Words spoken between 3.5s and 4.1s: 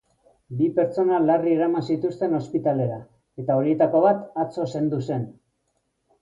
horietako